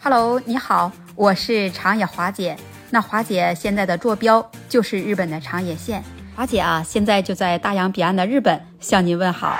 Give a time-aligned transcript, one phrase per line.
[0.00, 2.56] Hello，你好，我是长野华姐。
[2.90, 6.02] 那华姐现在的坐标就是日本的长野县。
[6.36, 9.56] 华姐啊，现在就在大洋彼岸的日本向您问好。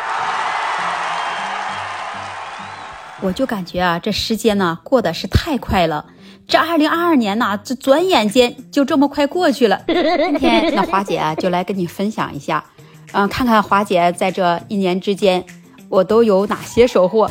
[3.20, 6.06] 我就感觉啊，这时间呢过得是太快了。
[6.46, 9.82] 这二零二二年呢，这转眼间就这么快过去了。
[9.88, 12.64] 今天那华姐，就来跟你分享一下，
[13.10, 15.44] 嗯，看看华姐在这一年之间，
[15.88, 17.28] 我都有哪些收获。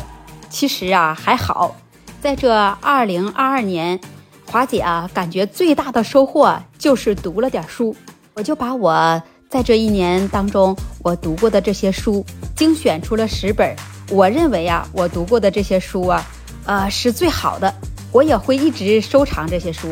[0.50, 1.74] 其实啊，还好，
[2.20, 3.98] 在这二零二二年，
[4.44, 7.94] 华姐啊，感觉最大的收获就是读了点书。
[8.34, 12.24] 我就把我在这一年当中我读过的这些书
[12.56, 13.74] 精选出了十本。
[14.10, 16.26] 我认为啊，我读过的这些书啊，
[16.66, 17.72] 呃，是最好的。
[18.10, 19.88] 我也会一直收藏这些书。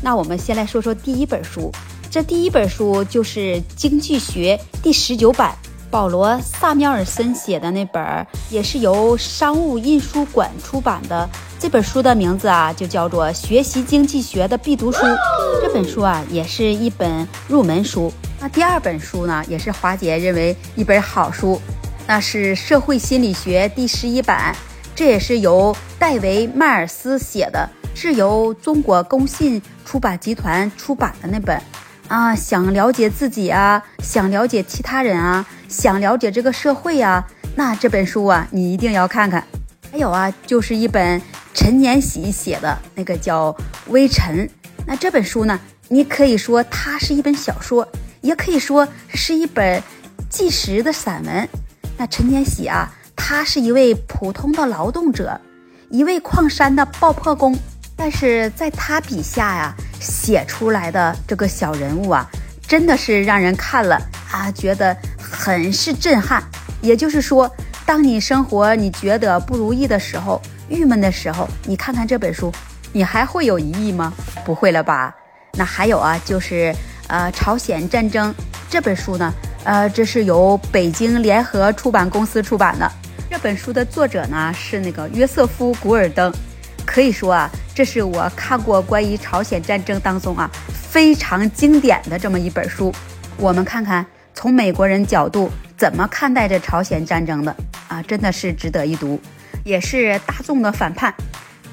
[0.00, 1.72] 那我们先来说说第一本书。
[2.08, 5.56] 这第一本书就是《经济学》第十九版，
[5.90, 11.28] 保罗·萨缪尔森写的那本，也是由商务印书馆出版的。
[11.58, 14.98] 这本书的名字啊，就叫做《学习经济学的必读书》。
[15.62, 18.12] 这本书啊，也是一本入门书。
[18.38, 21.60] 那第二本书呢，也是华姐认为一本好书。
[22.06, 24.54] 那是《社会心理学》第十一版，
[24.94, 31.58] 这也是由戴维·迈尔斯写的，是由中国工信出版集团出版的那本。
[32.08, 39.42] 啊，想了解自己啊，想了解其他人啊，想了解这个社会啊，那这本书啊，你一定要看看。
[39.90, 41.22] 还有啊，就是一本
[41.54, 43.52] 陈年喜写的那个叫
[43.86, 44.46] 《微尘》。
[44.84, 47.88] 那这本书呢，你可以说它是一本小说，
[48.20, 49.80] 也可以说是一本
[50.28, 51.48] 纪实的散文。
[51.96, 55.40] 那陈年喜啊，他是一位普通的劳动者，
[55.90, 57.56] 一位矿山的爆破工，
[57.94, 62.28] 但是在他笔下呀，写出来的这个小人物啊，
[62.66, 63.96] 真的是让人看了
[64.32, 66.42] 啊，觉得很是震撼。
[66.82, 67.50] 也就是说，
[67.86, 70.42] 当你生活你觉得不如意的时候，
[70.74, 72.52] 郁闷的时候，你看看这本书，
[72.92, 74.12] 你还会有疑义吗？
[74.44, 75.14] 不会了吧？
[75.52, 76.74] 那还有啊，就是
[77.06, 78.34] 呃，朝鲜战争
[78.68, 79.32] 这本书呢。
[79.64, 82.90] 呃，这是由北京联合出版公司出版的。
[83.30, 86.32] 这本书的作者呢是那个约瑟夫·古尔登，
[86.84, 92.92] 可以说啊，这是我看过关于朝鲜战争当中啊非常经典的这么一本书。
[93.38, 94.04] 我们看看
[94.34, 97.56] 从美国人角度怎么看待这朝鲜战争的
[97.88, 99.18] 啊，真的是值得一读，
[99.62, 101.14] 也是大众的反叛。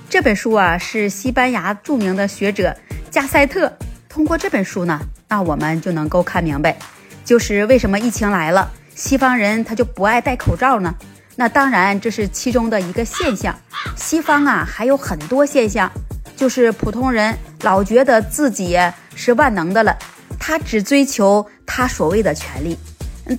[0.09, 2.75] 这本书啊是西班牙著名的学者
[3.09, 3.71] 加塞特
[4.09, 6.77] 通过这本书呢，那我们就能够看明白。
[7.23, 10.93] 就是为什么疫情来了，西方人他就不爱戴口罩呢？
[11.37, 13.55] 那当然这是其中的一个现象。
[13.95, 15.89] 西方啊还有很多现象，
[16.35, 18.77] 就是普通人老觉得自己
[19.15, 19.97] 是万能的了，
[20.37, 22.77] 他只追求他所谓的权利，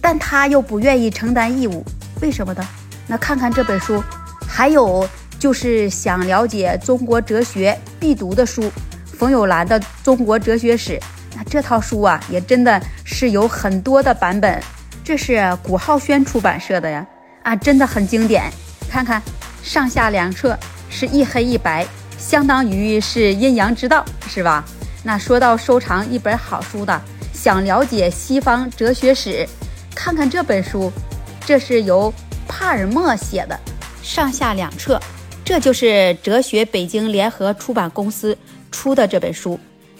[0.00, 1.84] 但他又不愿意承担义务，
[2.22, 2.66] 为什么呢？
[3.06, 4.02] 那看看这本书，
[4.54, 5.08] 还有
[5.38, 8.70] 就是想了解中国哲学必读的书，
[9.06, 10.98] 冯友兰的《中国哲学史》。
[11.34, 14.62] 那这套书啊，也真的是有很多的版本。
[15.02, 17.04] 这是古浩轩出版社的呀，
[17.44, 18.52] 啊，真的很经典。
[18.90, 19.22] 看看
[19.62, 20.56] 上下两册
[20.90, 21.86] 是一黑一白，
[22.18, 24.62] 相当于是阴阳之道，是吧？
[25.02, 27.00] 那说到收藏一本好书的，
[27.32, 29.48] 想了解西方哲学史，
[29.94, 30.92] 看看这本书，
[31.40, 32.12] 这是由
[32.46, 33.58] 帕尔默写的，
[34.02, 35.00] 上下两册，
[35.44, 38.36] 这就是哲学北京联合出版公司
[38.70, 39.58] 出的这本书。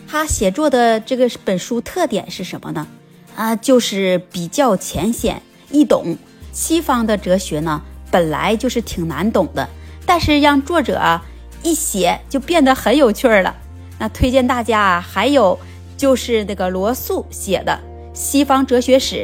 [0.09, 2.87] 他写作的这个本书特点是什么呢？
[3.35, 6.17] 啊，就是比较浅显易懂。
[6.53, 7.81] 西方的哲学呢，
[8.11, 9.67] 本来就是挺难懂的，
[10.05, 11.19] 但是让作者
[11.63, 13.57] 一写就变得很有趣儿了。
[13.99, 15.59] 那推荐大家啊还有
[15.97, 17.73] 就是那个罗素写的
[18.19, 19.17] 《西方哲学史》，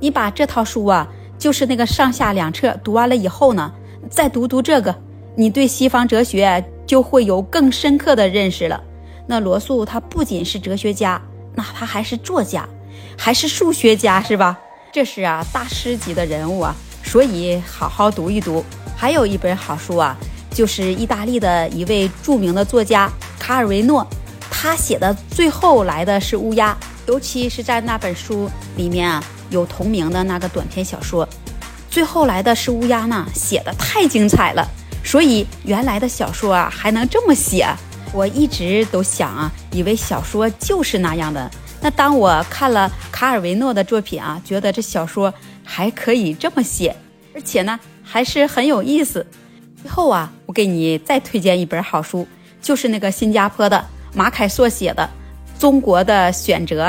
[0.00, 1.06] 你把这套书啊，
[1.38, 3.70] 就是那个上下两册读完了以后呢，
[4.12, 4.94] 再读读这个，
[5.34, 8.78] 你对西方哲学就会有更深刻的认识了。
[9.26, 11.20] 那罗素他不仅是哲学家，
[11.54, 12.68] 那他还是作家，
[13.16, 14.60] 还是数学家，是吧？
[14.92, 18.62] 这是啊，大师级的人物啊，所以好好读一读。
[18.94, 20.14] 还有一本好书啊，
[20.50, 24.06] 就是意大利的一位著名的作家卡尔维诺，
[24.50, 26.76] 他写的《最后来的是乌鸦》，
[27.08, 31.26] 尤其是在那本书里面啊，有同名的那个短篇小说，
[31.92, 34.66] 《最后来的是乌鸦》呢，写的太精彩了，
[35.04, 37.68] 所以原来的小说啊还能这么写。
[38.14, 41.50] 我一直都想啊，以为小说就是那样的。
[41.82, 46.96] 那当我看了卡尔维诺的作品啊，觉得这小说还可以这么写，
[47.34, 49.26] 而且呢还是很有意思。
[49.82, 52.26] 最后啊，我给你再推荐一本好书，
[52.62, 53.84] 就是那个新加坡的
[54.14, 55.06] 马凯硕写的
[55.60, 56.84] 《中国的选择》，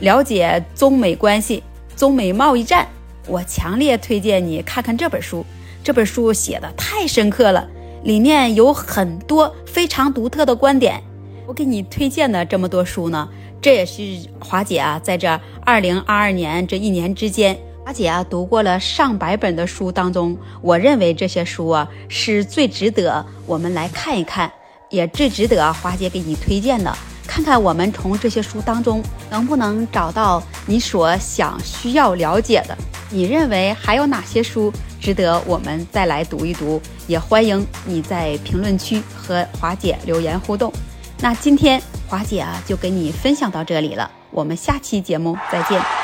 [0.00, 1.62] 了解中美关系、
[1.96, 2.86] 中美贸易战。
[3.26, 5.44] 我强烈推荐你看看这本书，
[5.82, 7.66] 这本书写的太深刻了。
[8.02, 11.02] 里面有很多非常独特的观点。
[11.46, 13.26] 我给你推荐的这么多书呢，
[13.62, 14.02] 这也是
[14.38, 24.52] 华姐啊，在这二零二二年这一年之间，华姐啊读过了上百本的书当中，我认为这些书啊是最值得我们来看一看，
[24.90, 26.94] 也最值得华姐给你推荐的。
[27.26, 32.76] 看看我们从这些书当中能不能找到你所想需要了解的。
[33.10, 36.80] 你认为还有哪些书值得我们再来读一读？
[37.06, 40.72] 也欢迎你在评论区和华姐留言互动。
[41.20, 46.03] 那今天华姐啊就给你分享到这里了，我们下期节目再见。